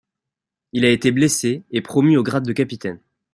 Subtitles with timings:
[0.73, 2.99] Il a été blessé et promu au grade de capitaine.